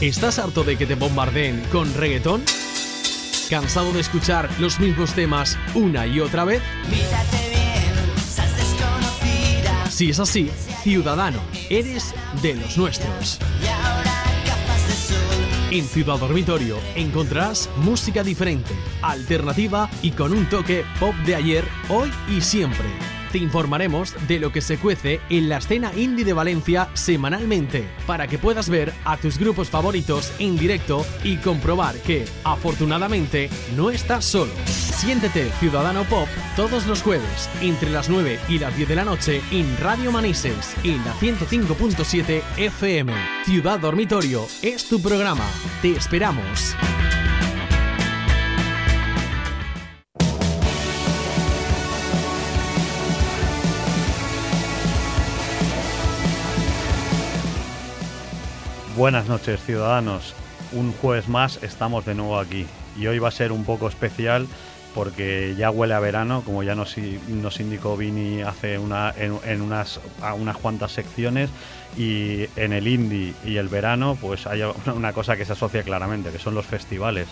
[0.00, 2.42] ¿Estás harto de que te bombardeen con reggaetón?
[3.50, 6.62] ¿Cansado de escuchar los mismos temas una y otra vez?
[9.90, 10.50] Si es así,
[10.82, 13.38] ciudadano, eres de los nuestros.
[15.70, 18.72] En Ciudad Dormitorio encontrarás música diferente,
[19.02, 22.86] alternativa y con un toque pop de ayer, hoy y siempre
[23.30, 28.26] te informaremos de lo que se cuece en la escena indie de Valencia semanalmente, para
[28.26, 34.24] que puedas ver a tus grupos favoritos en directo y comprobar que, afortunadamente, no estás
[34.24, 34.52] solo.
[34.66, 39.40] Siéntete Ciudadano Pop todos los jueves, entre las 9 y las 10 de la noche,
[39.50, 43.12] en Radio Manises, en la 105.7 FM.
[43.44, 45.46] Ciudad Dormitorio es tu programa.
[45.80, 46.74] Te esperamos.
[59.00, 60.34] Buenas noches, ciudadanos.
[60.72, 62.66] Un jueves más estamos de nuevo aquí
[62.98, 64.46] y hoy va a ser un poco especial
[64.94, 66.98] porque ya huele a verano, como ya nos,
[67.28, 70.00] nos indicó Vini hace una, en, unas,
[70.38, 71.48] unas cuantas secciones
[71.96, 74.62] y en el indie y el verano pues hay
[74.94, 77.28] una cosa que se asocia claramente, que son los festivales.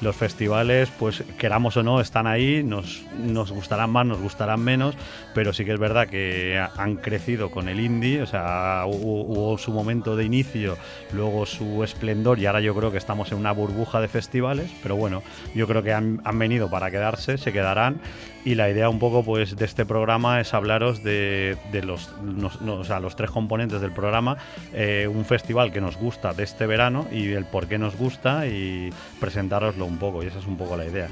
[0.00, 4.96] Los festivales, pues queramos o no, están ahí, nos, nos gustarán más, nos gustarán menos,
[5.32, 9.70] pero sí que es verdad que han crecido con el indie, o sea, hubo, su
[9.70, 10.76] momento de inicio,
[11.12, 14.96] luego su esplendor y ahora yo creo que estamos en una burbuja de festivales, pero
[14.96, 15.22] bueno,
[15.54, 18.00] yo creo que han, han venido para quedarse, se quedarán
[18.44, 23.30] y la idea un poco pues de este programa es hablaros de, los, los tres
[23.30, 24.36] componentes del programa,
[24.72, 28.46] eh, un festival que nos gusta de este verano y el por qué nos gusta
[28.46, 31.08] y presentaroslo un poco y esa es un poco la idea.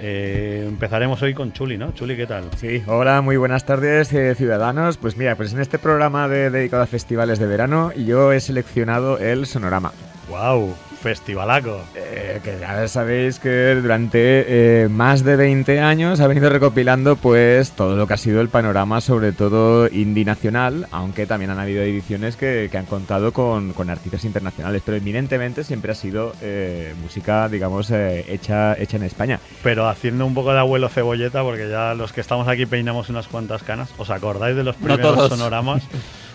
[0.00, 1.92] Eh, empezaremos hoy con Chuli, ¿no?
[1.92, 2.44] Chuli, ¿qué tal?
[2.56, 4.96] Sí, hola, muy buenas tardes, eh, ciudadanos.
[4.96, 9.18] Pues mira, pues en este programa de, dedicado a festivales de verano, yo he seleccionado
[9.18, 9.92] el Sonorama.
[10.28, 10.74] ¡Wow!
[11.00, 11.80] Festivalaco.
[11.94, 17.72] Eh, que ya sabéis que durante eh, más de 20 años ha venido recopilando pues
[17.72, 21.82] todo lo que ha sido el panorama, sobre todo indie nacional, aunque también han habido
[21.82, 27.90] ediciones que, han contado con, artistas internacionales, pero eminentemente siempre ha sido eh, música, digamos,
[27.90, 29.40] hecha, hecha en España.
[29.62, 33.28] Pero haciendo un poco de abuelo cebolleta, porque ya los que estamos aquí peinamos unas
[33.28, 35.82] cuantas canas, ¿os acordáis de los primeros sonoramas?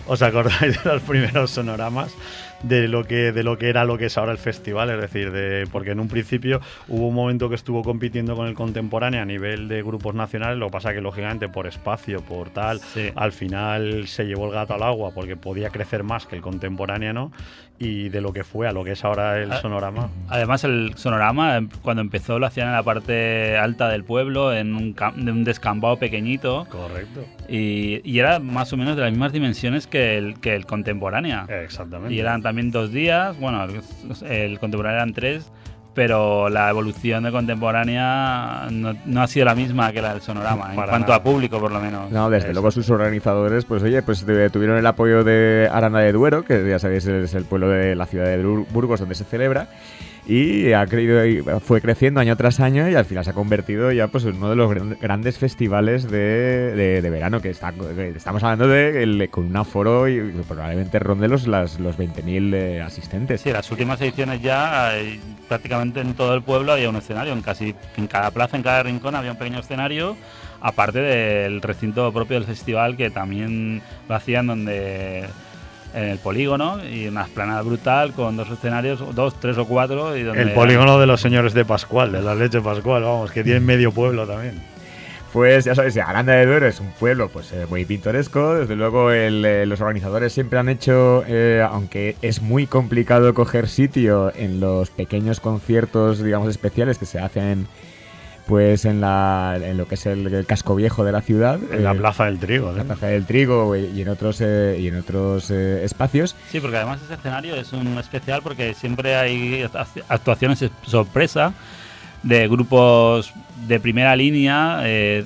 [0.06, 2.12] ¿Os acordáis de los primeros sonoramas?
[2.68, 5.30] De lo que de lo que era lo que es ahora el festival, es decir,
[5.30, 9.24] de porque en un principio hubo un momento que estuvo compitiendo con el contemporáneo a
[9.24, 12.80] nivel de grupos nacionales, lo que pasa que lógicamente por espacio, por tal,
[13.14, 17.12] al final se llevó el gato al agua porque podía crecer más que el contemporáneo,
[17.12, 17.32] ¿no?
[17.76, 20.08] Y de lo que fue a lo que es ahora el sonorama.
[20.28, 24.74] Además el sonorama em, cuando empezó lo hacían en la parte alta del pueblo, en
[24.76, 26.66] un, un descampado pequeñito.
[26.70, 27.24] Correcto.
[27.48, 31.46] Y, y, era más o menos de las mismas dimensiones que el, que el contemporáneo.
[31.48, 32.14] Exactamente.
[32.14, 33.66] Y eran también también dos días, bueno,
[34.28, 35.50] el contemporáneo eran tres,
[35.92, 40.76] pero la evolución de contemporánea no, ha sido la misma que la del sonorama, en
[40.76, 42.12] cuanto a público por lo menos.
[42.12, 46.44] No, desde luego sus organizadores, pues oye, pues tuvieron el apoyo de Arana de Duero,
[46.44, 49.66] que ya sabéis es el pueblo de la ciudad de Burgos donde se celebra,
[50.26, 54.08] y ha creído fue creciendo año tras año y al final se ha convertido ya
[54.08, 57.74] pues en uno de los grandes festivales de, verano que, está,
[58.16, 63.42] estamos hablando de con un aforo y probablemente ronde los, los 20.000 eh, asistentes.
[63.42, 64.92] Sí, las últimas ediciones ya
[65.48, 68.82] prácticamente en todo el pueblo había un escenario, en casi en cada plaza, en cada
[68.82, 70.16] rincón había un pequeño escenario
[70.60, 75.26] aparte del recinto propio del festival que también lo hacían donde
[75.94, 80.16] en el polígono y una esplanada brutal con dos escenarios, dos, tres o cuatro.
[80.16, 83.60] Y el polígono de los señores de Pascual, de la leche Pascual, vamos, que tiene
[83.60, 84.60] medio pueblo también.
[85.34, 88.54] Pues ya sabéis, Aranda de Duero es un pueblo pues eh, muy pintoresco.
[88.54, 94.32] Desde luego eh, los organizadores siempre han hecho, eh, aunque es muy complicado coger sitio
[94.36, 97.66] en los pequeños conciertos, digamos, especiales que se hacen
[98.46, 101.58] pues en, la, en lo que es el, casco viejo de la ciudad.
[101.72, 102.70] En la eh, Plaza del Trigo.
[102.70, 106.36] En la Plaza del Trigo y en otros, eh, y en otros eh, espacios.
[106.50, 109.66] Sí, porque además ese escenario es un especial porque siempre hay
[110.08, 111.54] actuaciones sorpresa
[112.22, 113.32] de grupos
[113.66, 114.82] de primera línea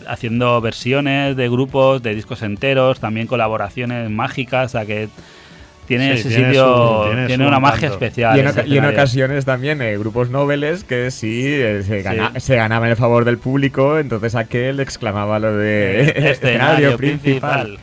[0.09, 5.09] haciendo versiones de grupos de discos enteros, también colaboraciones mágicas, a que
[5.89, 8.37] tiene ese sitio, tiene, una magia especial.
[8.69, 11.83] Y en, ocasiones también eh, grupos noveles que sí eh,
[12.39, 17.79] se, ganaban el favor del público, entonces aquel exclamaba lo de este escenario principal.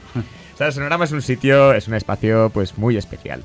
[0.54, 3.44] o sea, Sonorama es un sitio, es un espacio pues muy especial.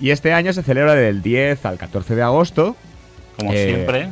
[0.00, 2.74] Y este año se celebra del 10 al 14 de agosto.
[3.38, 4.08] Como siempre.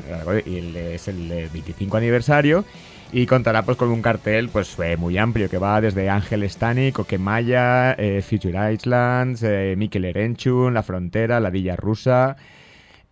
[0.46, 2.64] Y es el 25 aniversario.
[3.12, 6.92] Y contará pues con un cartel pues eh, muy amplio que va desde Ángel Stani,
[6.92, 12.36] Coquemaya, eh, Future Islands, eh, Mikel Erenchun, La Frontera, La Villa Rusa,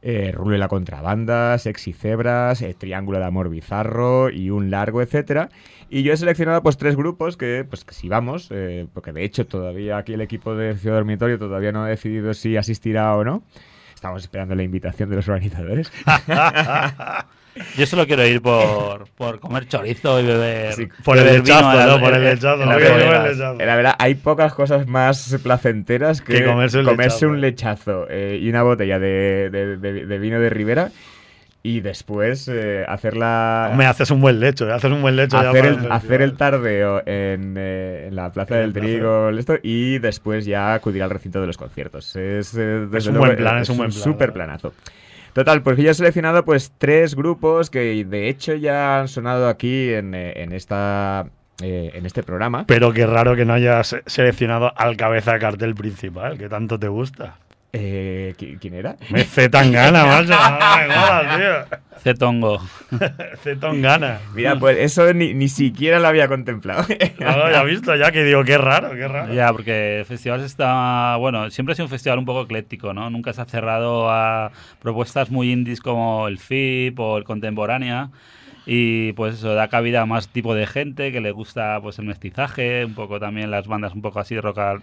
[0.02, 5.00] eh, Rulo y la Contrabanda, Sexy Cebras, eh, Triángulo de Amor Bizarro y un largo,
[5.00, 5.48] etcétera.
[5.88, 8.50] Y yo he seleccionado pues tres grupos que, pues que si vamos,
[8.92, 12.56] porque de hecho todavía aquí el equipo de Ciudad Dormitorio todavía no ha decidido si
[12.56, 13.44] asistirá o no.
[13.94, 15.90] Estamos esperando la invitación de los organizadores.
[17.76, 20.72] Yo solo quiero ir por, por comer chorizo y beber.
[20.74, 22.00] Sí, por el beber lechazo, ¿no?
[22.00, 22.62] Por el lechazo.
[22.62, 23.60] en.
[23.60, 27.28] Eh, La verdad, hay pocas cosas más placenteras que, Que comerse un lechazo.
[27.28, 30.90] un lechazo eh, y una botella de, de- de- de vino de Ribera
[31.62, 33.72] y después eh, hacerla...
[33.76, 35.36] Me haces un buen lecho, haces un buen lecho.
[35.36, 38.82] hacer el, hacer el tardeo en, eh, en la Plaza En del.
[38.82, 42.14] Trigo esto, y después ya acudir al recinto de los conciertos.
[42.14, 44.74] Es, eh, desde un luego, buen plan, es un buen plan, súper la planazo.
[45.36, 49.92] Total, pues yo he seleccionado pues tres grupos que de hecho ya han sonado aquí
[49.92, 51.26] en, eh, en esta
[51.62, 52.64] eh, en este programa.
[52.66, 57.36] Pero qué raro que no hayas seleccionado al cabeza cartel principal, que tanto te gusta.
[57.78, 58.96] Eh, ¿qui- ¿Quién era?
[59.10, 60.30] Me C tan gana, macho.
[60.30, 61.36] No me jodas,
[61.70, 61.78] tío.
[61.98, 62.60] Cetongo.
[63.42, 64.20] C tan gana.
[64.34, 66.84] Mira, pues eso ni, ni siquiera lo había contemplado.
[67.18, 69.32] No, ya he visto, ya que digo, qué raro, qué raro.
[69.34, 71.16] Ya, porque el festival está.
[71.16, 73.10] Bueno, siempre ha sido un festival un poco ecléctico, ¿no?
[73.10, 78.10] Nunca se ha cerrado a propuestas muy indies como el FIP o el Contemporánea.
[78.66, 82.04] Y pues eso, da cabida a más tipo de gente que le gusta pues el
[82.06, 84.82] mestizaje, un poco también las bandas un poco así de rock al-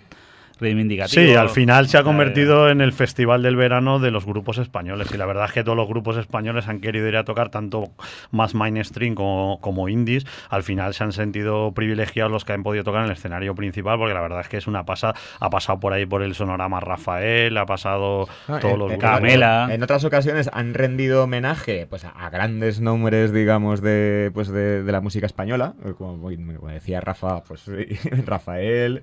[0.60, 1.24] reivindicativo.
[1.26, 4.58] Sí, al final se ha Eh, convertido en el festival del verano de los grupos
[4.58, 5.10] españoles.
[5.14, 7.86] Y la verdad es que todos los grupos españoles han querido ir a tocar tanto
[8.32, 10.26] más mainstream como, como indies.
[10.50, 13.98] Al final se han sentido privilegiados los que han podido tocar en el escenario principal,
[13.98, 15.16] porque la verdad es que es una pasada.
[15.40, 19.00] Ha pasado por ahí por el sonorama Rafael, ha pasado Ah, todos en- los en-
[19.00, 19.16] grupos.
[19.18, 19.68] Camela.
[19.72, 24.92] En otras ocasiones han rendido homenaje pues, a, grandes nombres, digamos, de, pues, de, de
[24.92, 25.74] la música española.
[25.98, 27.66] Como, como decía Rafa, pues
[28.26, 29.02] Rafael.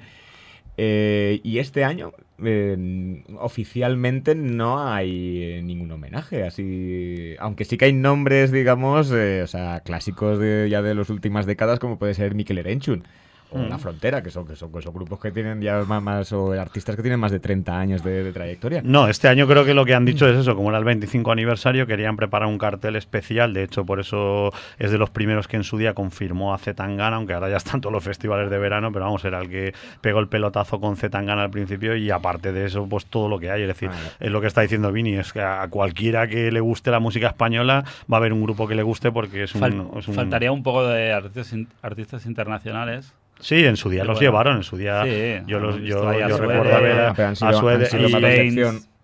[0.83, 7.93] Eh, y este año eh, oficialmente no hay ningún homenaje, así aunque sí que hay
[7.93, 12.35] nombres, digamos, eh, o sea, clásicos de, ya de las últimas décadas, como puede ser
[12.35, 13.05] Mikel Erenchun
[13.53, 13.69] o Mm.
[13.69, 16.53] La Frontera, que son, que son, que son grupos que tienen ya más, más- o
[16.53, 18.81] artistas que tienen más de 30 años de, de trayectoria.
[18.85, 21.33] No, este año creo que lo que han dicho es eso, como era el 25
[21.33, 25.57] aniversario, querían preparar un cartel especial, de hecho por eso es de los primeros que
[25.57, 28.93] en su día confirmó a Zetangana, aunque ahora ya están todos los festivales de verano,
[28.93, 32.67] pero vamos, era el que pegó el pelotazo con Zetangana al principio y aparte de
[32.67, 35.15] eso, pues todo lo que hay, es decir, Ah, es lo que está diciendo Vini,
[35.15, 38.69] es que a cualquiera que le guste la música española va a haber un grupo
[38.69, 39.61] que le guste porque es un...
[39.61, 43.13] Fal- es un- Faltaría un poco de artistas, in- artistas internacionales.
[43.41, 44.31] Sí, en su día Pero los bueno.
[44.31, 47.53] llevaron, en su día Sí, yo, los, yo, a yo recuerdo ver a, sido- a
[47.55, 47.87] Suede-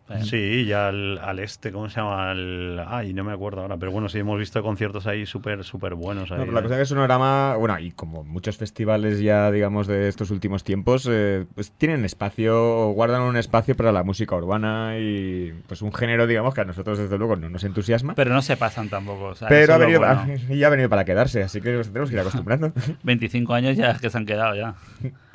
[0.08, 2.30] Eh, Sí, y al, al este, ¿cómo se llama?
[2.30, 5.94] Al, ay, no me acuerdo ahora, pero bueno, sí hemos visto conciertos ahí súper, súper
[5.94, 6.30] buenos.
[6.30, 9.86] Ahí, No, pero la cosa es que Sonorama, bueno, y como muchos festivales ya, digamos,
[9.88, 14.96] de estos últimos tiempos, eh, pues tienen espacio, guardan un espacio para la música urbana
[14.98, 18.14] y pues un género, digamos, que a nosotros desde luego no nos entusiasma.
[18.14, 19.24] Pero, Pero no se pasan tampoco.
[19.24, 20.24] o sea, ha es lo venido, bueno.
[20.50, 22.72] y ha venido para quedarse, así que nos tenemos que ir acostumbrando.
[23.02, 24.74] 25 años ya que se han quedado ya.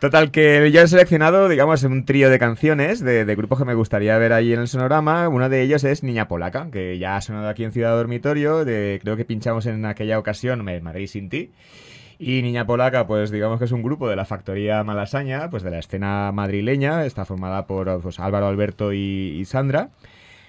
[0.00, 4.16] Total, que yo he seleccionado, digamos, un trío de canciones de, grupos que me gustaría
[4.16, 5.28] ver ahí en el Sonorama.
[5.28, 8.64] Uno de ellos es Niña Polaca, que ya ha sonado aquí en Ciudad Dormitorio.
[8.64, 11.52] De, creo que pinchamos en aquella ocasión Madrid sin ti.
[12.18, 15.70] Y Niña Polaca, pues digamos que es un grupo de la factoría Malasaña, pues de
[15.70, 17.04] la escena madrileña.
[17.04, 19.90] Está formada por pues, Álvaro, Alberto y, y Sandra.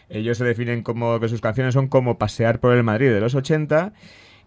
[0.08, 3.36] Ellos se definen como que sus canciones son como pasear por el Madrid de los
[3.36, 3.92] 80.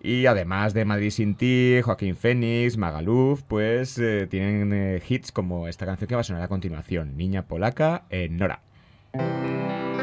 [0.04, 5.66] Y además de Madrid sin ti, Joaquín Fénix, Magaluf, pues eh, tienen eh, hits como
[5.66, 8.60] esta canción que va a sonar a continuación, Niña Polaca, en Nora.
[9.14, 9.93] Nora,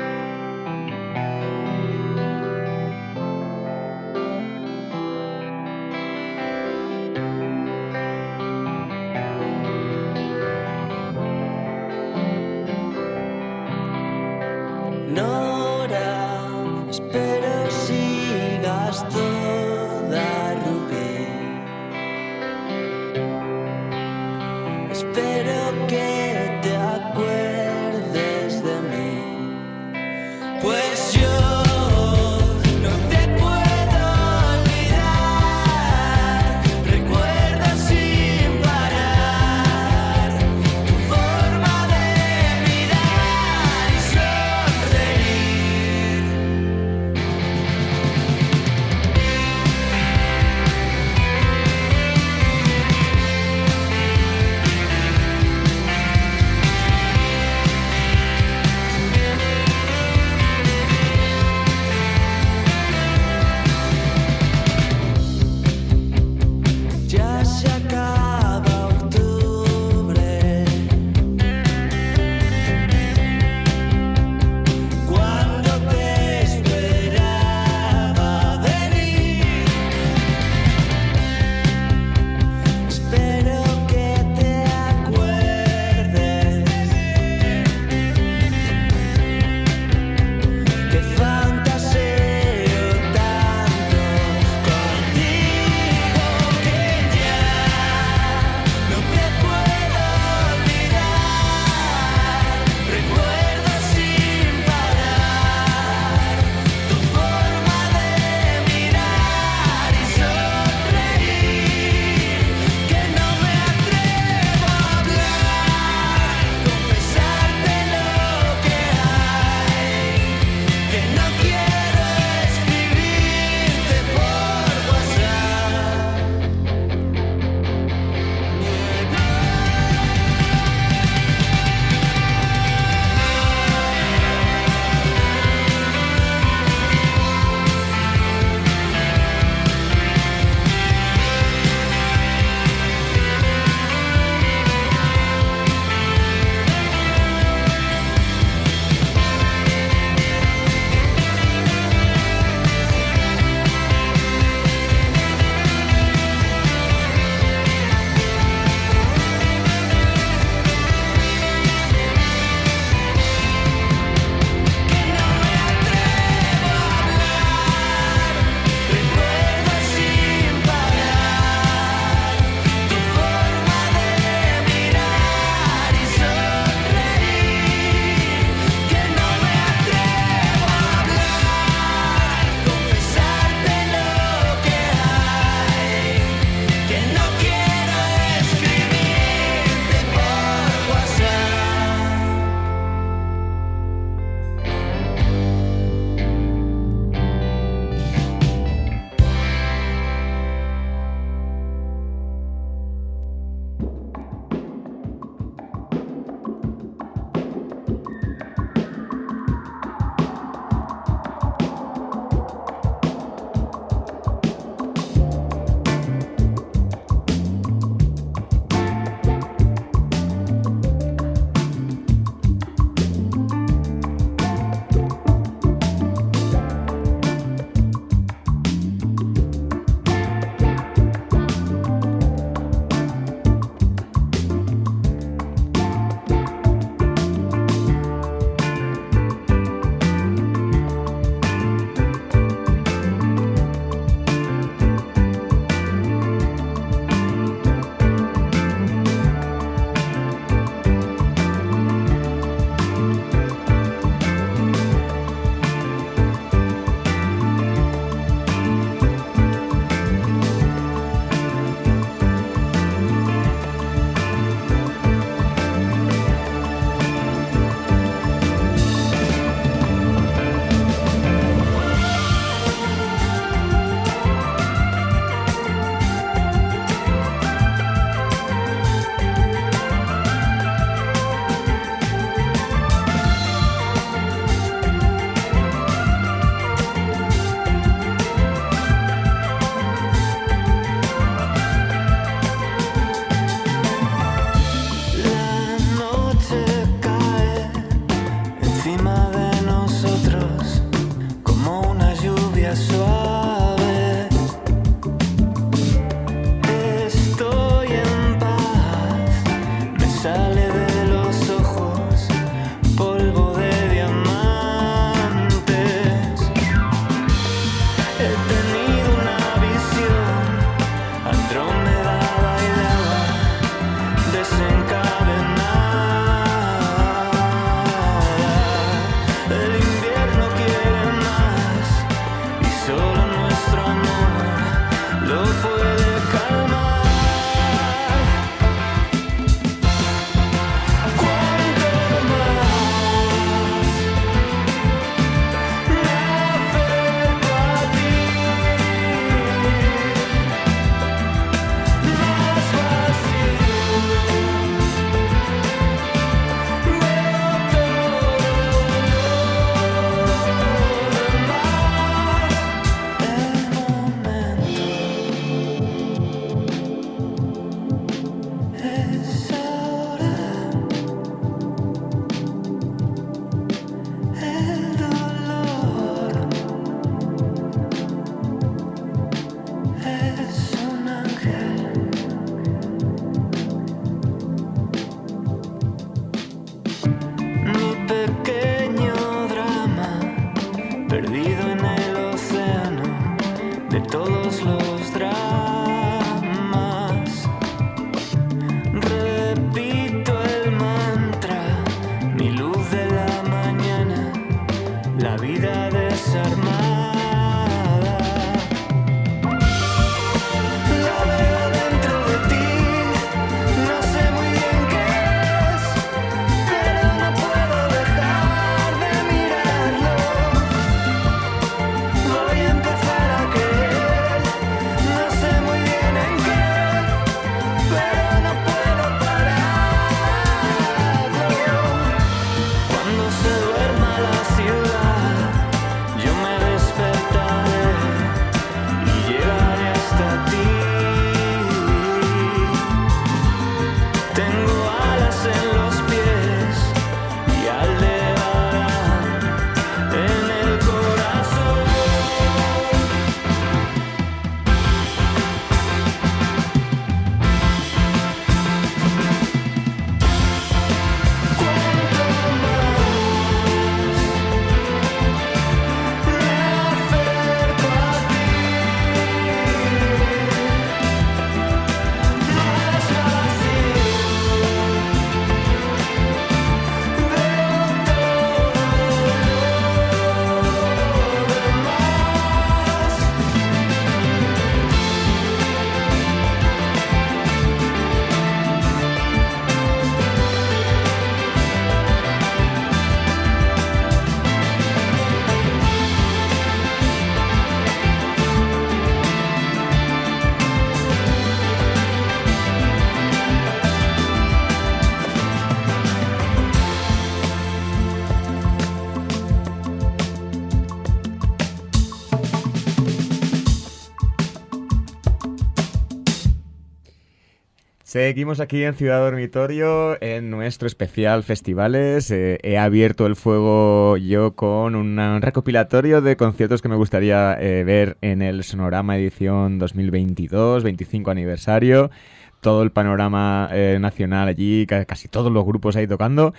[518.15, 522.29] Seguimos aquí en Ciudad Dormitorio en nuestro especial festivales.
[522.29, 527.53] Eh, he abierto el fuego yo con una- un recopilatorio de conciertos que me gustaría
[527.57, 532.11] eh, ver en el Sonorama edición 2022, 25 aniversario.
[532.59, 536.53] Todo el panorama eh, nacional allí, ca- casi todos los grupos ahí tocando.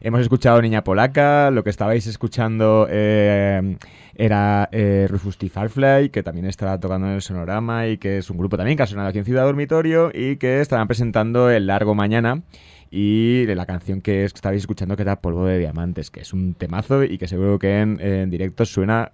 [0.00, 3.76] Hemos escuchado Niña Polaca, lo que estabais escuchando eh,
[4.14, 5.48] era eh, Rufus T.
[5.48, 8.82] Firefly, que también está tocando en el Sonorama y que es un grupo también que
[8.82, 12.42] ha sonado aquí en Ciudad Dormitorio y que estarán presentando El Largo Mañana
[12.90, 16.52] y de la canción que estabais escuchando que era Polvo de Diamantes, que es un
[16.52, 19.12] temazo y que seguro que en, en directo suena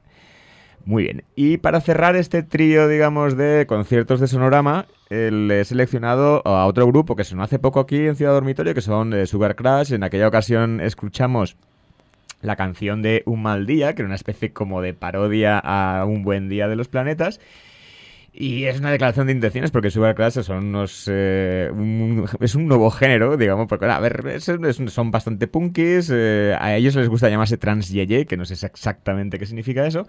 [0.85, 1.25] muy bien.
[1.37, 6.87] Y para cerrar este trío, digamos, de conciertos de Sonorama, el- he seleccionado a otro
[6.87, 9.93] grupo que sonó hace poco aquí en Ciudad Dormitorio, que son eh, Sugar Crash.
[9.93, 11.57] En aquella ocasión escuchamos
[12.41, 16.23] la canción de Un mal día, que era una especie como de parodia a Un
[16.25, 17.41] buen día de los planetas.
[18.35, 21.05] Y es una declaración de intenciones porque Sugar Crash son unos.
[21.07, 21.71] eh,
[22.41, 26.11] es un nuevo género, digamos, porque, a ver, son bastante punkis.
[26.11, 30.07] eh, a ellos les gusta llamarse trans yeye, que no sé exactamente qué significa eso.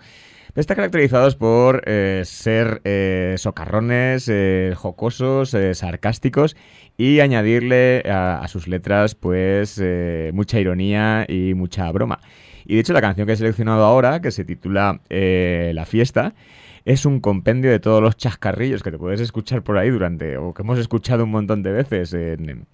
[0.53, 4.31] Pero están caracterizados por eh, ser eh, socarrones,
[4.77, 6.55] jocosos, sarcásticos
[6.95, 9.83] y añadirle a, a sus letras, pues,
[10.31, 12.19] mucha ironía y mucha broma.
[12.65, 16.33] Y de hecho, la canción que he seleccionado ahora, que se titula La fiesta,
[16.85, 20.53] es un compendio de todos los chascarrillos que te puedes escuchar por ahí durante, o
[20.53, 22.67] que hemos escuchado un montón de veces en,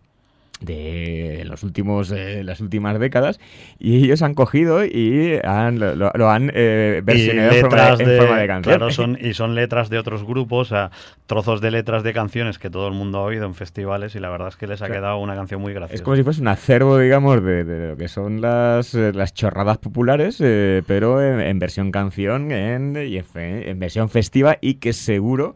[0.59, 3.39] de los últimos, eh, las últimas décadas,
[3.79, 8.03] y ellos han cogido y han, lo, lo- lo han eh, versionado en forma, de,
[8.03, 8.77] en de, forma de canción.
[8.77, 10.73] claro, son, y son letras de otros grupos,
[11.27, 14.29] trozos de letras de canciones que todo el mundo ha oído en festivales y la
[14.29, 15.01] verdad es que les ha Claro.
[15.01, 15.95] quedado una canción muy graciosa.
[15.95, 19.77] Es como si fuese un acervo, digamos, de, de lo que son las, las chorradas
[19.77, 25.55] populares, eh, pero en, en versión canción en, y en versión festiva y que seguro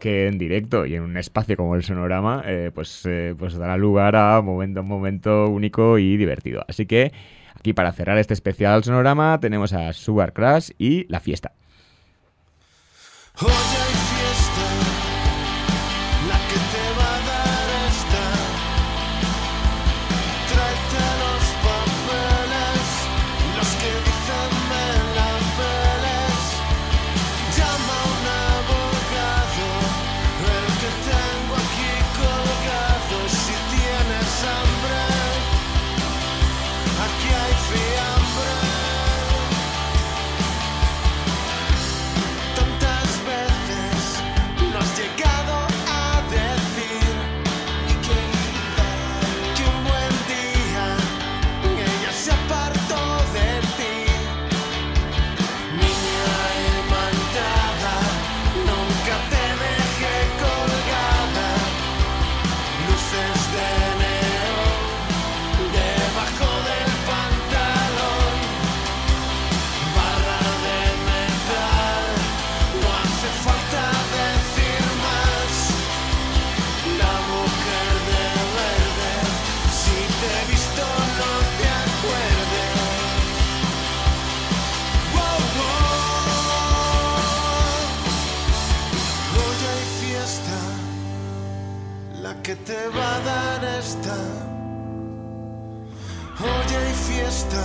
[0.00, 3.76] que en directo y en un espacio como el Sonorama, eh, pues, eh, pues dará
[3.76, 6.64] lugar a un momento, un momento único y divertido.
[6.68, 7.12] Así que
[7.54, 11.52] aquí para cerrar este especial Sonorama tenemos a Sugar Crash y La Fiesta.
[92.70, 94.16] Te va a dar esta.
[96.48, 97.64] Hoy hay fiesta,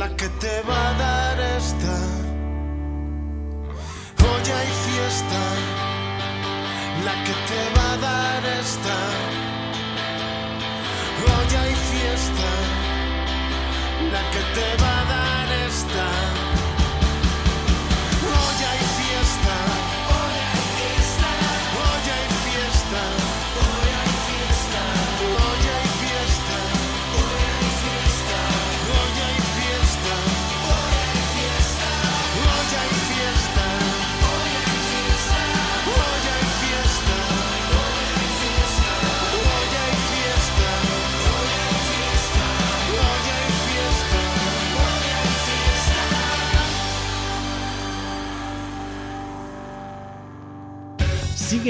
[0.00, 1.96] la que te va a dar esta.
[4.26, 5.42] Hoy hay fiesta,
[7.06, 8.96] la que te va a dar esta.
[11.28, 12.50] Hoy hay fiesta,
[14.14, 16.43] la que te va a dar esta.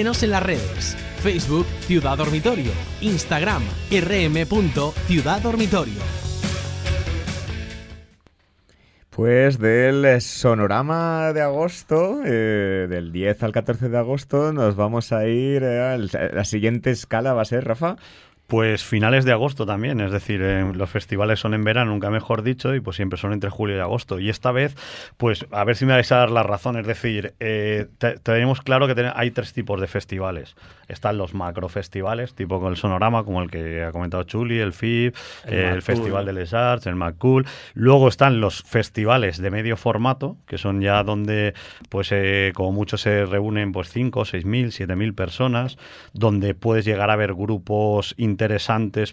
[0.04, 0.94] En las redes.
[1.22, 2.70] Facebook Ciudad Dormitorio.
[3.00, 5.94] Instagram rm.ciudaddormitorio.
[9.08, 15.26] Pues del sonorama de agosto, eh, del 10 al 14 de agosto, nos vamos a
[15.26, 15.96] ir eh,
[16.34, 17.96] la siguiente escala va a ser, Rafa.
[18.54, 22.42] Pues finales de agosto también, es decir, eh, los festivales son en verano, nunca mejor
[22.44, 24.20] dicho, y pues siempre son entre julio y agosto.
[24.20, 24.76] Y esta vez,
[25.16, 28.60] pues a ver si me vais a dar la razón, es decir, eh, te- tenemos
[28.60, 30.54] claro que ten- hay tres tipos de festivales.
[30.86, 35.14] Están los macrofestivales, tipo con el Sonorama, como el que ha comentado Chuli, el FIB,
[35.46, 35.80] El eh.
[35.80, 37.46] Festival de Les Arts, el McCool.
[37.74, 41.54] Luego están los festivales de medio formato, que son ya donde,
[41.88, 45.76] pues eh, como mucho se reúnen pues 5, 6 mil, 7 mil personas,
[46.12, 48.43] donde puedes llegar a ver grupos interesantes,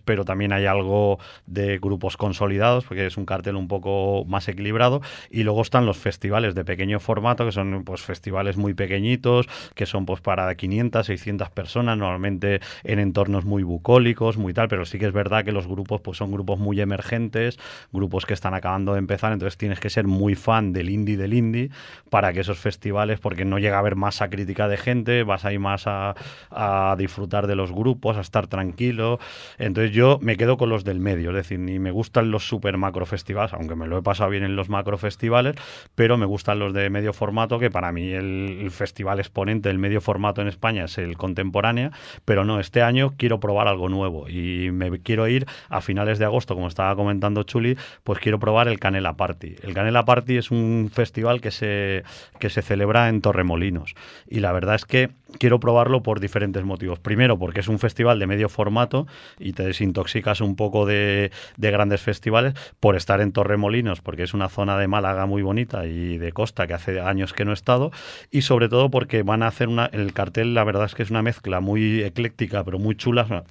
[0.03, 5.01] pero también hay algo de grupos consolidados, porque es un cartel un poco más equilibrado.
[5.29, 9.85] Y luego están los festivales de pequeño formato, que son pues festivales muy pequeñitos, que
[9.85, 14.99] son pues para 500, 600 personas, normalmente en entornos muy bucólicos, muy tal, pero sí
[14.99, 17.59] que es verdad que los grupos pues son grupos muy emergentes,
[17.91, 21.33] grupos que están acabando de empezar, entonces tienes que ser muy fan del indie del
[21.33, 21.69] indie
[22.09, 25.57] para que esos festivales, porque no llega a haber masa crítica de gente, vas ahí
[25.57, 26.15] más a,
[26.49, 29.10] a disfrutar de los grupos, a estar tranquilo.
[29.57, 32.77] Entonces yo me quedo con los del medio, es decir, ni me gustan los super
[32.77, 35.55] macro festivales, aunque me lo he pasado bien en los macro festivales,
[35.95, 40.01] pero me gustan los de medio formato, que para mí el, festival exponente del medio
[40.01, 41.91] formato en España es el Contemporánea,
[42.25, 46.25] pero no, este año quiero probar algo nuevo y me quiero ir a finales de
[46.25, 49.55] agosto, como estaba comentando Chuli, pues quiero probar el Canela Party.
[49.61, 52.03] El Canela Party es un festival que se,
[52.39, 53.95] que se celebra en Torremolinos
[54.27, 56.99] y la verdad es que quiero probarlo por diferentes motivos.
[56.99, 59.07] Primero, porque es un festival de medio formato
[59.39, 64.33] y te desintoxicas un poco de, de grandes festivales por estar en Torremolinos, porque es
[64.33, 67.53] una zona de Málaga muy bonita y de costa que hace años que no he
[67.53, 67.91] estado,
[68.29, 71.09] y sobre todo porque van a hacer una, el cartel, la verdad es que es
[71.09, 73.43] una mezcla muy ecléctica, pero muy chula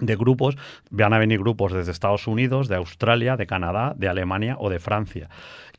[0.00, 0.56] de grupos,
[0.90, 4.80] van a venir grupos desde Estados Unidos, de Australia, de Canadá, de Alemania o de
[4.80, 5.28] Francia.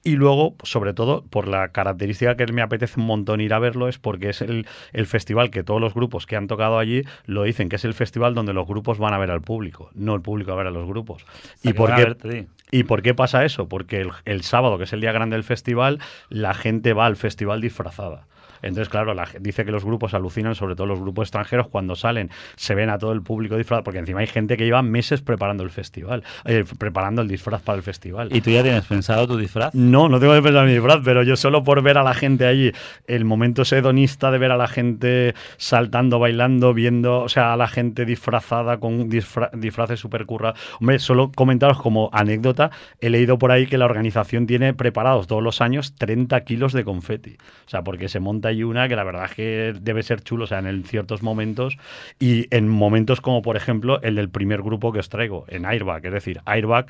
[0.05, 3.87] Y luego, sobre todo, por la característica que me apetece un montón ir a verlo,
[3.87, 7.41] es porque es el, el festival que todos los grupos que han tocado allí lo
[7.41, 10.21] dicen, que es el festival donde los grupos van a ver al público, no el
[10.21, 11.25] público a ver a los grupos.
[11.63, 12.47] ¿Y por, qué, verte.
[12.69, 13.67] ¿Y por qué pasa eso?
[13.67, 15.97] Porque el, el sábado, que es el día grande del festival,
[16.29, 18.27] la gente va al festival disfrazada.
[18.65, 22.29] Entonces, claro, la, dice que los grupos alucinan, sobre todo los grupos extranjeros, cuando salen,
[22.55, 25.63] se ven a todo el público disfrazado, porque encima hay gente que lleva meses preparando
[25.63, 28.35] el festival, eh, preparando el disfraz para el festival.
[28.35, 29.73] ¿Y tú ya tienes pensado tu disfraz?
[29.73, 32.13] No, no tengo que pensar en mi disfraz, pero yo solo por ver a la
[32.13, 32.71] gente allí,
[33.07, 37.67] el momento hedonista de ver a la gente saltando, bailando, viendo, o sea, a la
[37.67, 40.53] gente disfrazada con disfra- disfraces super curra.
[40.79, 45.43] Hombre, solo comentaros como anécdota, he leído por ahí que la organización tiene preparados todos
[45.43, 47.37] los años 30 kilos de confeti.
[47.65, 50.45] O sea, porque se monta ahí una que la verdad es que debe ser chulo,
[50.45, 51.77] o sea, en el- ciertos momentos
[52.19, 56.05] y en momentos como, por ejemplo, el del primer grupo que os traigo, en Airbag.
[56.05, 56.85] Es decir, Airbag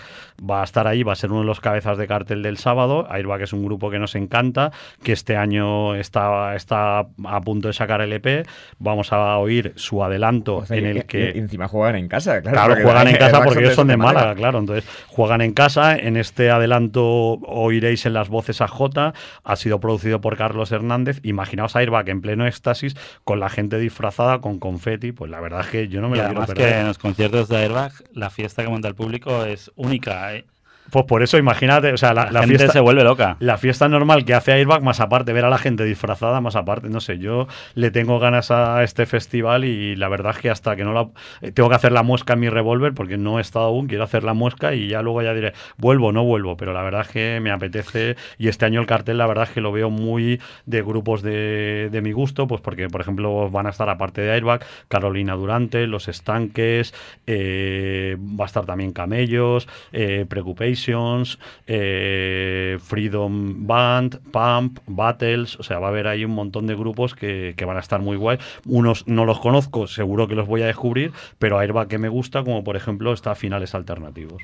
[0.48, 3.08] va a estar ahí, va a ser uno de los cabezas de cartel del sábado.
[3.10, 4.72] Airbag es un grupo que nos encanta,
[5.04, 8.46] que este año está, está a punto de sacar el EP.
[8.80, 11.32] Vamos a oír su adelanto O sea, en el y- que...
[11.36, 12.56] y encima juegan en casa, claro.
[12.58, 14.60] Claro, juegan en casa porque ellos son de Málaga, claro.
[14.60, 15.96] Entonces, juegan en casa.
[15.98, 17.04] En este adelanto
[17.46, 19.14] oiréis en las voces a J.
[19.44, 21.20] Ha sido producido por Carlos Hernández.
[21.56, 25.14] Imaginaos a Airbag en pleno éxtasis con la gente disfrazada con confeti.
[25.14, 26.74] Pues la verdad es que yo no me y lo quiero perder.
[26.74, 30.36] que en los conciertos de Airbag la fiesta que monta el público es única.
[30.36, 30.46] ¿eh?
[30.92, 32.74] Pues por eso, imagínate, o sea, la, La, la gente fiesta.
[32.74, 33.38] se vuelve loca.
[33.40, 36.90] La fiesta normal que hace Airbag, más aparte, ver a la gente disfrazada, más aparte,
[36.90, 40.76] no sé, yo le tengo ganas a este festival y la verdad es que hasta
[40.76, 41.10] que no la...
[41.42, 44.04] eh, Tengo que hacer la muesca en mi revólver porque no he estado aún, quiero
[44.04, 47.02] hacer la muesca y ya luego ya diré, vuelvo o no vuelvo, pero la verdad
[47.02, 49.90] es que me apetece y este año el cartel la verdad es que lo veo
[49.90, 54.22] muy de grupos de, de mi gusto, pues porque por ejemplo van a estar aparte
[54.22, 56.94] de Airbag, Carolina Durante, Los Estanques,
[57.28, 60.26] eh, va a estar también Camellos, eh,
[61.68, 67.16] Eh, Freedom Band, Pump, Battles, o sea, va a haber ahí un montón de grupos
[67.16, 68.38] que, que van a estar muy guay.
[68.66, 72.44] Unos no los conozco, seguro que los voy a descubrir, pero Airbag que me gusta,
[72.44, 74.44] como por ejemplo está Finales Alternativos.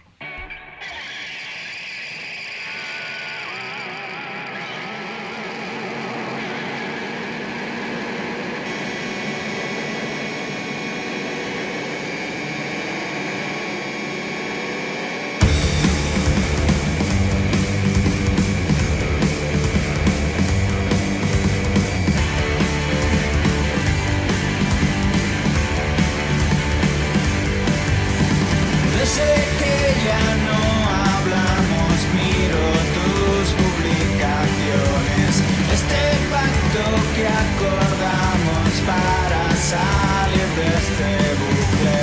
[40.80, 41.10] Este
[41.42, 42.00] bucle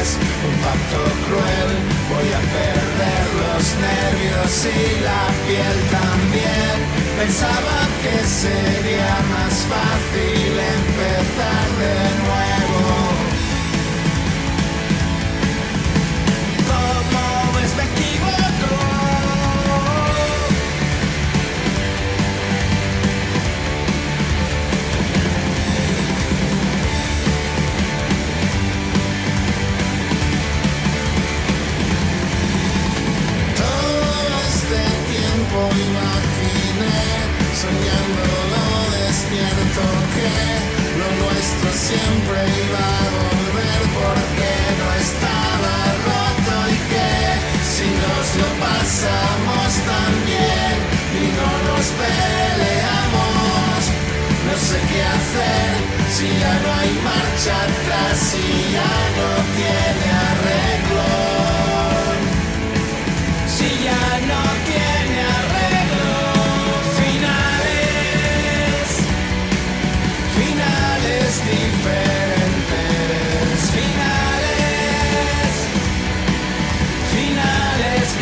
[0.00, 0.08] es
[0.48, 1.70] un pacto cruel.
[2.10, 6.76] Voy a perder los nervios y la piel también.
[7.18, 13.03] Pensaba que sería más fácil empezar de nuevo.
[41.72, 44.50] siempre iba a volver porque
[44.80, 45.74] no estaba
[46.08, 47.10] roto y que
[47.74, 50.76] si nos lo pasamos tan bien
[51.20, 53.80] y no nos peleamos,
[54.46, 55.72] no sé qué hacer
[56.14, 59.93] si ya no hay marcha atrás y si ya no tiene.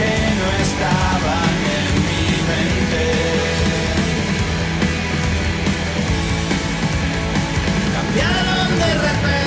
[0.03, 3.05] Que no estaban en mi mente.
[7.95, 9.42] Cambiaron de repente.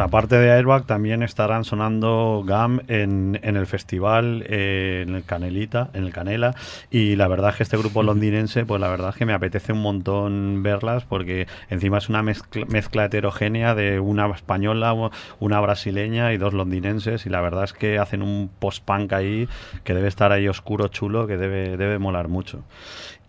[0.00, 5.90] Aparte de Airbag también estarán sonando GAM en, en el festival, eh, en el Canelita,
[5.94, 6.54] en el Canela.
[6.90, 9.72] Y la verdad es que este grupo londinense, pues la verdad es que me apetece
[9.72, 14.94] un montón verlas porque encima es una mezcla, mezcla heterogénea de una española,
[15.38, 17.26] una brasileña y dos londinenses.
[17.26, 19.48] Y la verdad es que hacen un post-punk ahí
[19.84, 22.64] que debe estar ahí oscuro, chulo, que debe, debe molar mucho.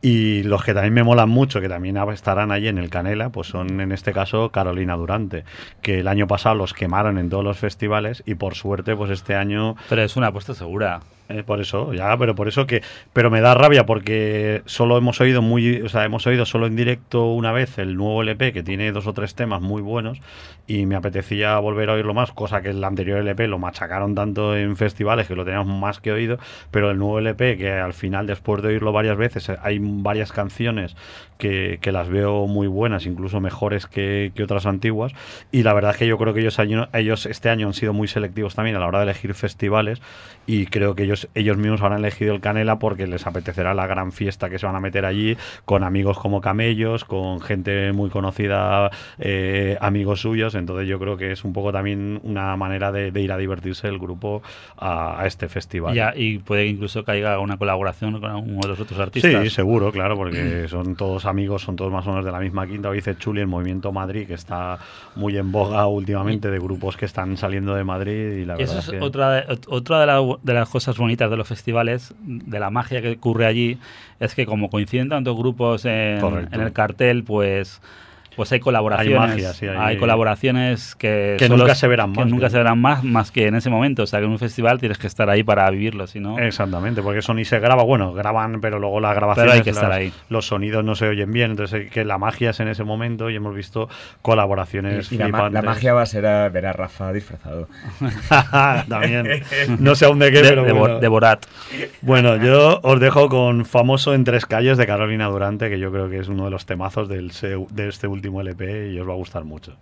[0.02, 3.48] Y los que también me molan mucho, que también estarán allí en el Canela, pues
[3.48, 5.44] son en este caso Carolina Durante,
[5.82, 9.36] que el año pasado los quemaron en todos los festivales y por suerte pues este
[9.36, 11.02] año Pero es una apuesta segura.
[11.32, 12.82] Eh, por eso, ya, pero por eso que.
[13.14, 15.82] Pero me da rabia porque solo hemos oído muy.
[15.82, 19.08] O sea, hemos oído solo en directo una vez el nuevo LP que tiene dos
[19.08, 20.20] o tres temas muy buenos
[20.68, 24.56] y me apetecía volver a oírlo más, cosa que el anterior LP lo machacaron tanto
[24.56, 26.38] en festivales que lo teníamos más que oído,
[26.72, 30.96] pero el nuevo LP que al final, después de oírlo varias veces, hay varias canciones
[31.38, 35.14] que, que las veo muy buenas, incluso mejores que, que otras antiguas.
[35.52, 36.58] Y la verdad es que yo creo que ellos,
[36.94, 40.02] ellos este año han sido muy selectivos también a la hora de elegir festivales
[40.54, 44.12] y creo que ellos, ellos mismos habrán elegido el Canela porque les apetecerá la gran
[44.12, 48.90] fiesta que se van a meter allí con amigos como Camellos, con gente muy conocida,
[49.20, 50.56] eh, amigos suyos.
[50.56, 53.88] Entonces yo creo que es un poco también una manera de, de ir a divertirse
[53.88, 54.42] el grupo
[54.78, 55.94] a, a este festival.
[55.96, 59.44] Ya, y puede que incluso caiga una colaboración con uno de los otros artistas.
[59.44, 62.68] Sí, seguro, claro, porque son todos amigos, son todos más o menos de la misma
[62.68, 62.90] quinta.
[62.90, 64.80] Hoy dice Chuli, el Movimiento Madrid, que está
[65.16, 68.34] muy en boga últimamente de grupos que están saliendo de Madrid.
[68.42, 70.98] Y la Eso verdad es es que- otra, de, otra de, la- de las cosas
[70.98, 73.78] bonitas de los festivales, de la magia que ocurre allí,
[74.20, 76.20] es que como coinciden tantos grupos en,
[76.52, 77.82] en el cartel, pues
[78.36, 79.20] pues hay colaboraciones.
[79.30, 82.58] magia, sí, hay- colaboraciones que, Que solo- nunca se verán que más, nunca que- se
[82.58, 84.04] verán más, más que en ese momento.
[84.04, 86.40] O sea, que en un festival tienes que estar ahí para vivirlo, si no...
[86.40, 89.70] Exactamente, porque eso ni se graba, bueno, graban, pero luego las grabaciones, Pero hay que
[89.72, 90.14] estar las- ahí.
[90.30, 93.30] los sonidos no se oyen bien, entonces eh, que la magia es en ese momento
[93.30, 93.90] y hemos visto
[94.22, 95.64] colaboraciones Y, y la, ma- la flipantes.
[95.64, 97.68] magia va a ser a ver a Rafa disfrazado.
[98.88, 99.44] También,
[99.80, 101.00] no sé aún de qué, de, pero de bueno.
[101.00, 101.46] de Borat.
[102.02, 106.10] Bueno, yo os dejo con famoso en tres calles de Carolina Durante, que yo creo
[106.10, 107.32] que es uno de los temazos del
[107.72, 109.78] de este último LP y os va a gustar mucho.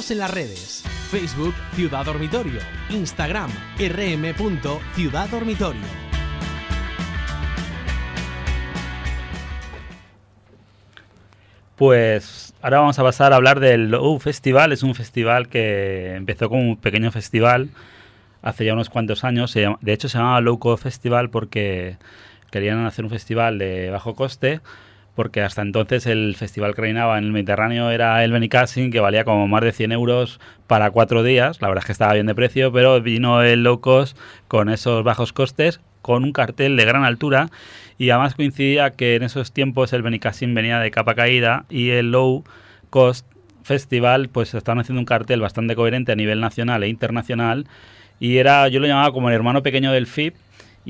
[0.00, 0.82] Síguenos en las redes.
[1.10, 2.60] Facebook Ciudad Dormitorio.
[2.88, 5.82] Instagram rm.ciudaddormitorio.
[11.76, 14.72] Pues ahora vamos a pasar a hablar del Low Festival.
[14.72, 17.68] Es un festival que empezó como un pequeño festival
[18.40, 19.52] hace ya unos cuantos años.
[19.52, 21.98] De hecho, se llamaba Low Cost Festival porque
[22.50, 24.62] querían hacer un festival de bajo coste.
[25.20, 29.22] Porque hasta entonces el festival que reinaba en el Mediterráneo era el Benicassin, que valía
[29.22, 31.60] como más de 100 euros para cuatro días.
[31.60, 34.16] La verdad es que estaba bien de precio, pero vino el low cost
[34.48, 37.50] con esos bajos costes, con un cartel de gran altura.
[37.98, 42.12] Y además coincidía que en esos tiempos el Benicassin venía de capa caída y el
[42.12, 42.42] low
[42.88, 43.26] cost
[43.62, 47.66] festival pues estaban haciendo un cartel bastante coherente a nivel nacional e internacional
[48.20, 50.34] y era yo lo llamaba como el hermano pequeño del FIP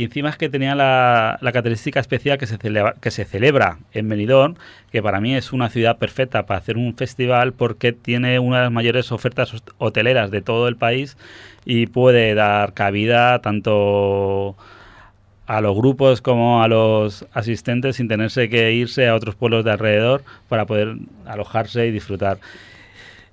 [0.01, 4.09] y encima es que tenía la, característica especial que se, celebra, que se celebra en
[4.09, 4.55] Benidorm,
[4.91, 8.63] que para mí es una ciudad perfecta para hacer un festival porque tiene una de
[8.63, 11.19] las mayores ofertas hot- hoteleras de todo el país
[11.67, 14.57] y puede dar cabida tanto
[15.47, 19.73] a los grupos como a los asistentes sin tenerse que irse a otros pueblos de
[19.73, 20.97] alrededor para poder
[21.27, 22.39] alojarse y disfrutar.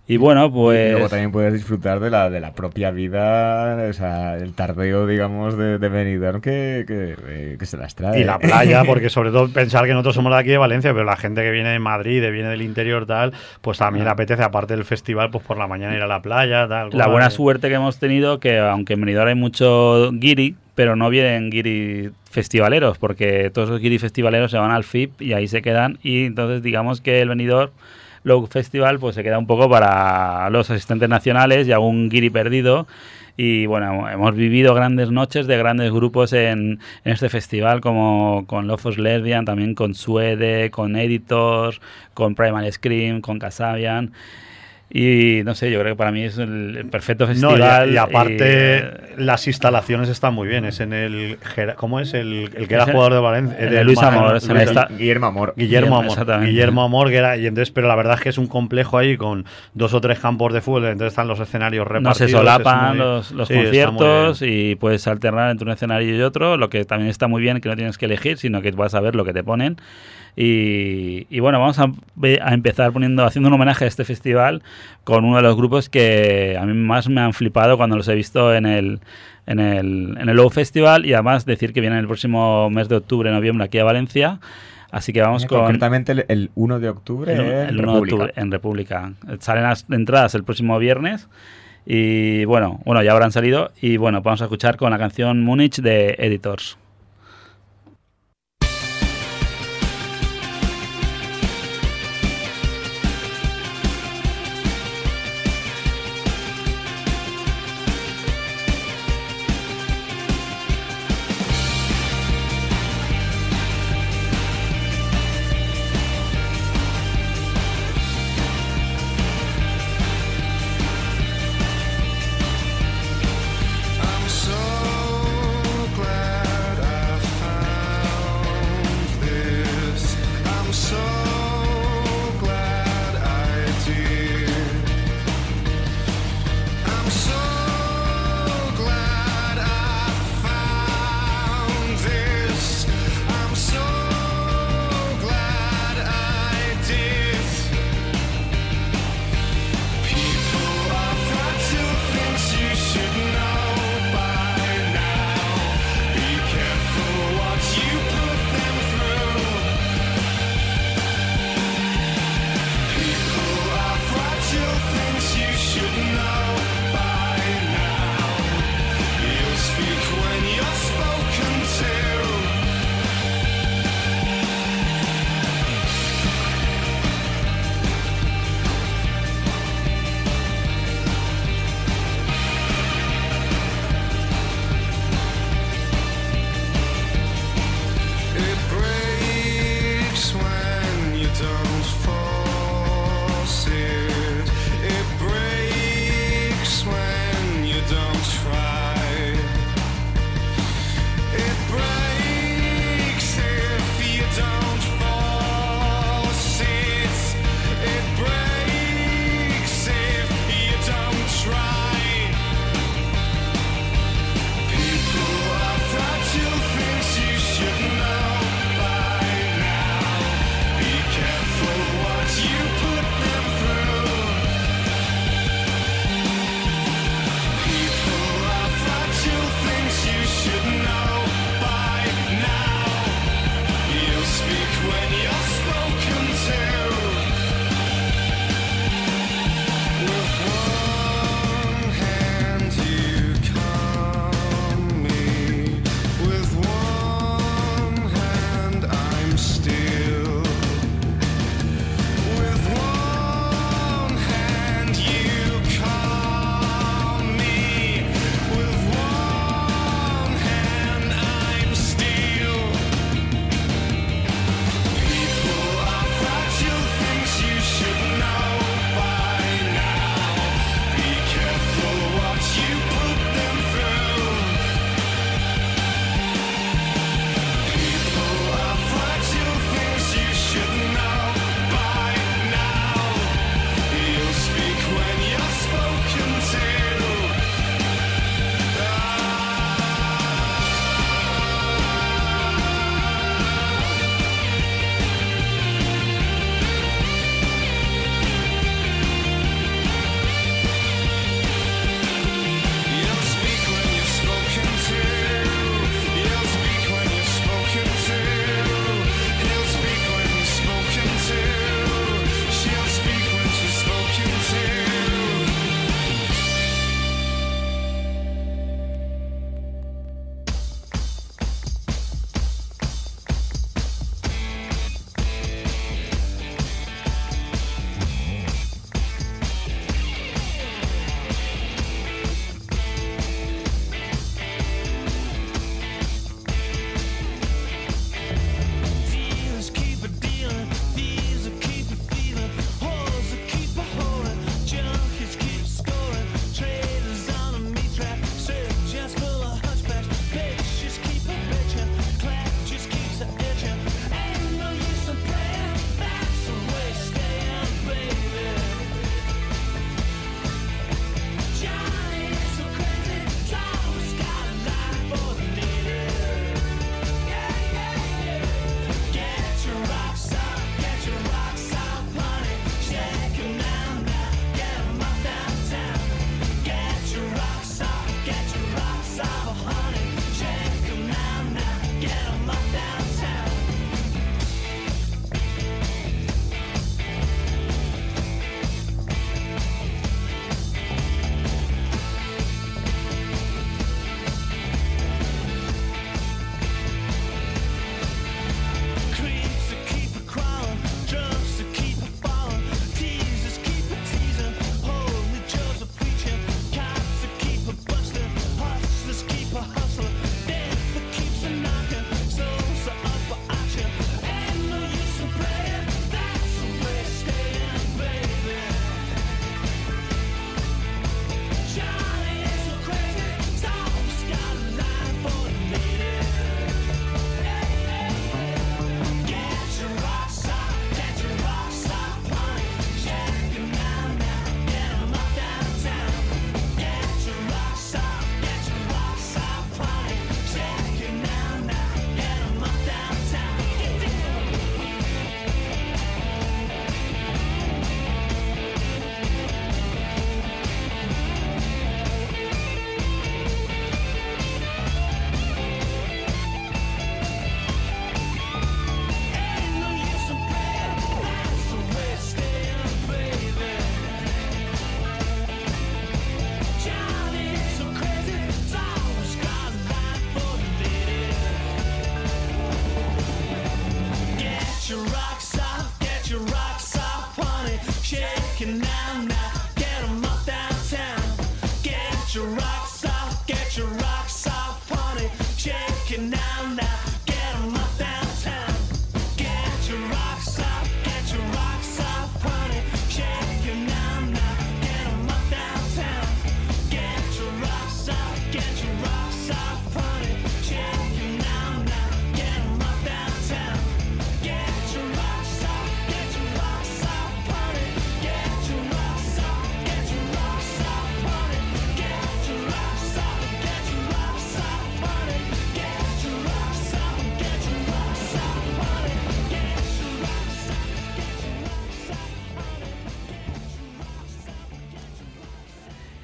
[0.10, 0.92] Y bueno, Y pues...
[0.94, 5.58] luego también puedes disfrutar de la, de la propia vida, o sea, el tardeo, digamos,
[5.58, 8.22] de, de Benidorm que, que, eh, que se las trae.
[8.22, 11.04] Y la playa, porque sobre todo pensar que nosotros somos de aquí de Valencia, pero
[11.04, 14.44] la gente que viene de Madrid, que viene del interior, tal, pues también le apetece,
[14.44, 16.90] aparte del festival, pues por la mañana ir a la playa, tal.
[16.92, 17.12] La cual.
[17.12, 21.50] buena suerte que hemos tenido que aunque en Benidorm hay mucho guiri, pero no vienen
[21.50, 25.98] guiri festivaleros, porque todos los guiri festivaleros se van al FIP y ahí se quedan
[26.02, 27.72] y entonces digamos que el Benidorm
[28.28, 32.86] Low Festival pues se queda un poco para los asistentes nacionales y algún guiri perdido
[33.38, 38.68] y bueno, hemos vivido grandes noches de grandes grupos en, en este festival, como con
[38.68, 41.80] Lofos Lesbian, también con Suede, con Editors,
[42.16, 44.12] con Primal Scream, con Casabian.
[44.90, 47.92] Y no sé, yo creo que para mí es el, el perfecto No, y- festival.
[47.92, 48.84] y, aparte,
[49.18, 50.64] y, las instalaciones están muy bien.
[50.64, 51.38] Es en el.
[51.76, 52.14] ¿Cómo es?
[52.14, 53.58] El, el que era jugador de Valencia.
[53.60, 54.48] el de Luis Amor, Luis-
[54.98, 55.54] Guillermo Amor.
[55.58, 56.46] Guillermo Guillermo, Amor.
[56.46, 57.36] Guillermo Amor, que era.
[57.36, 60.20] Y entonces, pero la verdad es que es un complejo ahí con dos o tres
[60.20, 60.86] campos de fútbol.
[60.86, 62.18] Entonces están los escenarios no repartidos.
[62.18, 66.22] se es solapan muy- los, los sí, conciertos y puedes alternar entre un escenario y
[66.22, 68.94] otro, lo que también está muy bien que no tienes que elegir, sino que vas
[68.96, 69.76] a ver lo que te ponen.
[70.40, 71.92] Y, y bueno, vamos a,
[72.54, 74.62] empezar poniendo, haciendo un homenaje a este festival
[75.04, 78.14] con uno de los grupos que a mí más me han flipado cuando los he
[78.14, 79.00] visto en el,
[79.48, 82.98] en el, en el Low Festival y además decir que viene el próximo mes de
[82.98, 84.40] octubre, noviembre aquí a Valencia.
[84.92, 85.62] Así que vamos con...
[85.62, 88.16] Concretamente el, el 1 de octubre El, en el 1 de República.
[88.16, 89.14] octubre en República.
[89.40, 91.28] Salen las entradas el próximo viernes.
[91.84, 93.72] Y bueno, bueno, ya habrán salido.
[93.82, 96.78] Y bueno, vamos a escuchar con la canción Múnich de Editors.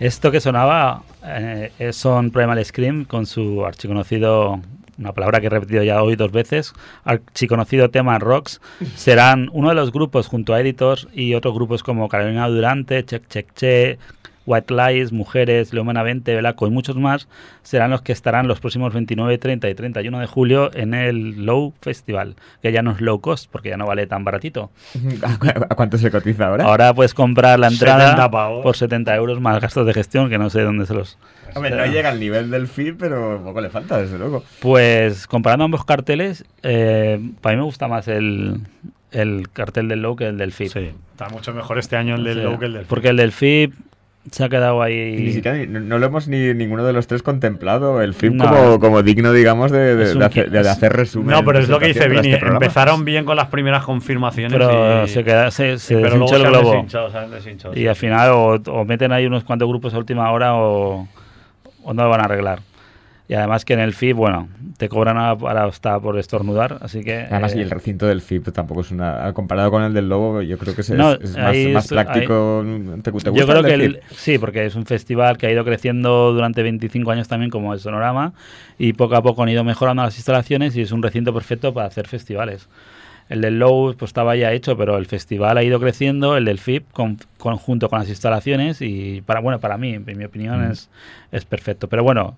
[0.04, 4.60] Esto que sonaba eh, son Primal Scream con su archiconocido,
[4.98, 6.74] una palabra que he repetido ya hoy dos veces,
[7.06, 8.60] archiconocido tema Rocks.
[8.98, 13.30] Serán uno de los grupos junto a Editors y otros grupos como Carolina Durante, Check
[13.30, 13.98] Check Che,
[14.46, 17.28] White Lies, Mujeres, Leo Benavente, Belaco y muchos más
[17.62, 21.74] serán los que estarán los próximos 29, 30 y 31 de julio en el Low
[21.82, 24.70] Festival, que ya no es low cost porque ya no vale tan baratito.
[25.24, 26.66] ¿A cu- a cuánto se cotiza ahora?
[26.66, 28.30] Ahora puedes comprar la 70 entrada
[28.62, 31.18] por 70 euros más gastos de gestión, que no sé dónde se los...
[31.56, 34.44] Hombre, no llega al nivel del FIP, pero poco le falta, desde luego.
[34.60, 38.58] Pues comparando ambos carteles, eh, para mí me gusta más el,
[39.12, 40.72] el cartel del Low que el del FIP.
[40.72, 43.18] Sí, está mucho mejor este año el del Sí, Low que el del Porque el
[43.18, 43.74] del FIP
[44.32, 45.34] se ha quedado Y ni ahí...
[45.34, 48.46] siquiera ni- no, no lo hemos ni ninguno de los tres contemplado, el No.
[48.50, 51.30] como, como digno, digamos, de, de- hacer, de hacer resumen.
[51.32, 52.34] No, pero es lo que dice Vini.
[52.34, 52.46] este.
[52.48, 54.52] Empezaron bien con las primeras confirmaciones.
[54.54, 56.72] Pero y- se, queda, se, se pero luego el se han globo.
[56.72, 57.88] deshinchado, se han deshinchado, Y sí.
[57.88, 61.08] al final o, o meten ahí unos cuantos grupos a última hora o,
[61.84, 62.60] o no lo van a arreglar.
[63.28, 67.20] Y además que en el FIP, bueno, te cobran hasta por estornudar, así que...
[67.30, 69.32] Además, eh, y el recinto del FIP tampoco es una.
[69.34, 71.92] Comparado con el del Lobo, yo creo que es, No, es más, ahí más es-
[71.92, 72.66] práctico.
[72.96, 75.52] ¿Te, te gusta Yo creo el que el, sí, porque es un festival que ha
[75.52, 78.34] ido creciendo durante 25 años también como el Sonorama
[78.78, 81.88] y poco a poco han ido mejorando las instalaciones y es un recinto perfecto para
[81.88, 82.68] hacer festivales.
[83.30, 86.60] El del Low pues estaba ya hecho, pero el festival ha ido creciendo, el del
[86.60, 90.62] FIP con, con- junto con las instalaciones y para bueno, para mí, en mi opinión
[90.70, 90.90] es,
[91.32, 91.88] es perfecto.
[91.88, 92.36] Pero bueno,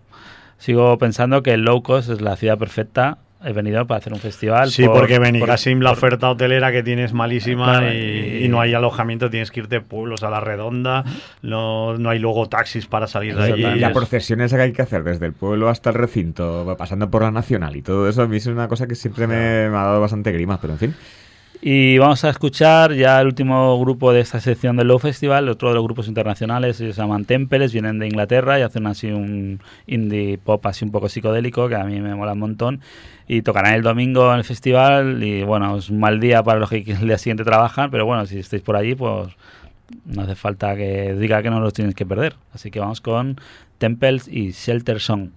[0.58, 3.18] sigo pensando que el Low Cost es la ciudad perfecta.
[3.44, 4.72] He venido para hacer un festival.
[4.72, 8.46] Sí, por- porque por- Benicassim, la por- oferta hotelera que tienes malísima Claro, y, y-
[8.46, 11.04] y no hay alojamiento, tienes que irte pueblos a la redonda,
[11.44, 13.64] no, no hay luego taxis para salir de allí.
[13.64, 16.74] y la es- procesión esa que hay que hacer desde el pueblo hasta el recinto,
[16.76, 19.70] pasando por la nacional y todo eso, a mí es una cosa que siempre me,
[19.70, 20.96] me ha dado bastante grima, pero en fin.
[21.62, 25.70] Y vamos a escuchar ya el último grupo de esta sección del Low Festival, otro
[25.70, 30.38] de los grupos internacionales, se llaman Temples, vienen de Inglaterra y hacen así un indie
[30.38, 32.82] pop así un poco psicodélico, que a mí me mola un montón.
[33.28, 36.70] Y tocarán el domingo en el festival y bueno, es un mal día para los
[36.70, 39.30] que el día siguiente trabajan, pero bueno, si estáis por allí, pues
[40.06, 42.36] no hace falta que diga que no los tienes que perder.
[42.54, 43.40] Así que vamos con
[43.78, 45.30] Temples y Shelter Song.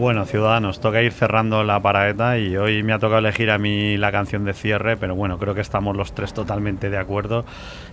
[0.00, 3.98] Bueno, ciudadanos, toca ir cerrando la paraeta y hoy me ha tocado elegir a mí
[3.98, 7.44] la canción de cierre, pero bueno, creo que estamos los tres totalmente de acuerdo.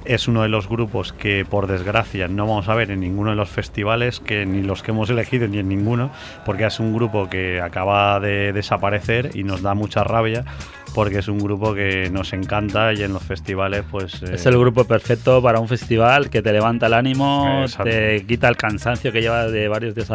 [0.05, 3.36] Es uno de los grupos que, por desgracia, no vamos a ver en ninguno de
[3.36, 6.10] los festivales, que ni los que hemos elegido ni en ninguno,
[6.45, 10.45] porque es un grupo que acaba de desaparecer y nos da mucha rabia,
[10.93, 14.21] porque es un grupo que nos encanta y en los festivales, pues.
[14.23, 17.91] eh, Es el grupo perfecto para un festival que te levanta el ánimo, Exacto.
[17.91, 20.09] te quita el cansancio que llevas de varios días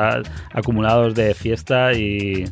[0.53, 2.45] acumulados de fiesta y,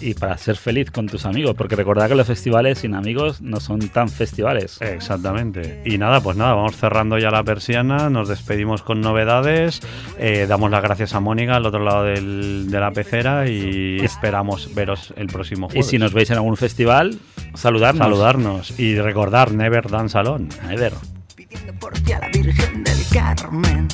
[0.00, 1.54] y para ser feliz con tus amigos.
[1.56, 4.78] Porque recordad que los festivales sin amigos no son tan festivales.
[4.80, 5.82] Exactamente.
[5.84, 9.80] Y nada, pues nada, vamos cerrando ya la persiana, nos despedimos con novedades,
[10.18, 14.74] eh, damos las gracias a Mónica al otro lado del- de la pecera y esperamos
[14.74, 15.86] veros el próximo Y jueves.
[15.86, 17.18] si nos veis en algún festival,
[17.54, 18.04] saludarnos.
[18.04, 20.48] saludarnos y recordar Never Dance Alone.
[20.64, 20.92] A ver.
[21.36, 23.88] pidiendo por ti a la Virgen del Carmen.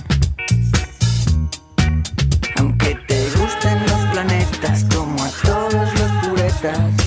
[6.64, 7.03] Puretas.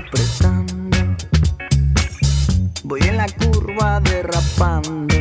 [0.00, 1.16] Apretando.
[2.84, 5.19] Voy en la curva derrapando.